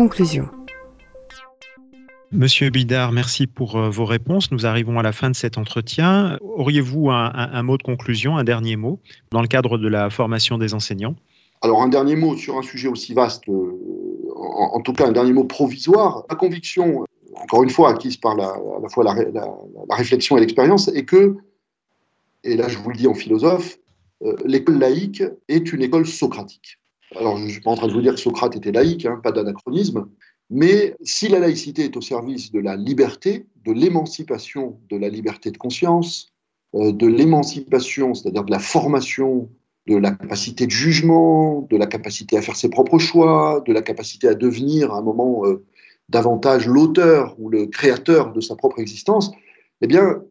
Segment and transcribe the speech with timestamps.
[0.00, 0.48] Conclusion.
[2.32, 4.50] Monsieur Bidard, merci pour euh, vos réponses.
[4.50, 6.38] Nous arrivons à la fin de cet entretien.
[6.40, 8.98] Auriez-vous un, mot de conclusion, un dernier mot,
[9.30, 11.16] dans le cadre de la formation des enseignants?
[11.60, 13.78] Alors, un dernier mot sur un sujet aussi vaste, euh,
[14.36, 16.24] en, tout cas un dernier mot provisoire.
[16.30, 17.04] Ma conviction,
[17.34, 21.04] encore une fois acquise par la, à la fois la, la réflexion et l'expérience, est
[21.04, 21.36] que,
[22.42, 23.76] et là je vous le dis en philosophe,
[24.22, 26.79] euh, l'école laïque est une école socratique.
[27.16, 29.20] Alors, je ne suis pas en train de vous dire que Socrate était laïque, hein,
[29.22, 30.06] pas d'anachronisme,
[30.48, 35.50] mais si la laïcité est au service de la liberté, de l'émancipation de la liberté
[35.50, 36.28] de conscience,
[36.74, 39.48] euh, de l'émancipation, c'est-à-dire de la formation,
[39.86, 43.82] de la capacité de jugement, de la capacité à faire ses propres choix, de la
[43.82, 45.64] capacité à devenir à un moment euh,
[46.08, 49.32] davantage l'auteur ou le créateur de sa propre existence,
[49.80, 50.22] eh bien,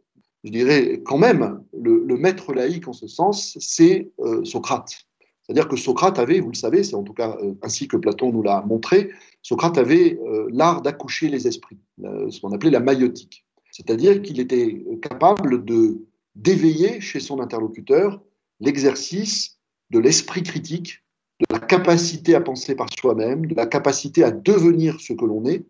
[0.43, 5.08] je dirais quand même, le, maître laïque en ce sens, c'est euh, Socrate.
[5.49, 8.31] C'est-à-dire que Socrate avait, vous le savez, c'est en tout cas euh, ainsi que Platon
[8.31, 9.09] nous l'a montré,
[9.41, 13.47] Socrate avait euh, l'art d'accoucher les esprits, ce qu'on appelait la maïotique.
[13.71, 18.21] C'est-à-dire qu'il était capable de d'éveiller chez son interlocuteur
[18.59, 19.57] l'exercice
[19.89, 21.03] de l'esprit critique,
[21.39, 25.45] de la capacité à penser par soi-même, de la capacité à devenir ce que l'on
[25.45, 25.65] est.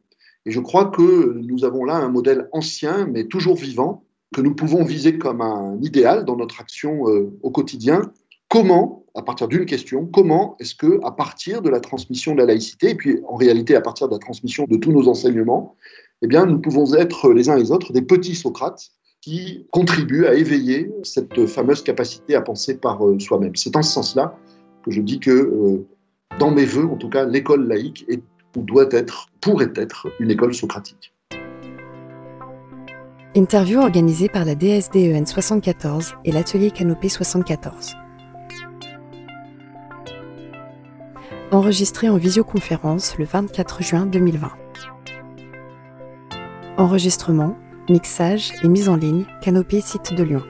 [0.45, 4.03] Et je crois que nous avons là un modèle ancien, mais toujours vivant,
[4.35, 8.11] que nous pouvons viser comme un idéal dans notre action euh, au quotidien.
[8.49, 12.45] Comment, à partir d'une question, comment est-ce que, à partir de la transmission de la
[12.45, 15.75] laïcité, et puis en réalité à partir de la transmission de tous nos enseignements,
[16.21, 20.25] eh bien, nous pouvons être les uns et les autres des petits Socrates qui contribuent
[20.25, 23.55] à éveiller cette fameuse capacité à penser par euh, soi-même.
[23.57, 24.37] C'est en ce sens-là
[24.85, 25.85] que je dis que, euh,
[26.39, 28.23] dans mes voeux, en tout cas, l'école laïque est,
[28.55, 31.13] ou doit être, pourrait être une école socratique.
[33.35, 37.98] Interview organisée par la DSDEN 74 et l'atelier Canopé 74.
[41.51, 44.51] Enregistré en visioconférence le 24 juin 2020.
[46.77, 47.57] Enregistrement,
[47.89, 50.43] mixage et mise en ligne Canopé site de Lyon.